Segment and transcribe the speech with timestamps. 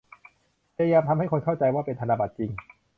[0.75, 2.51] พยายามทำให้คนเข้าใจว่าเป็นธนบัตรจริง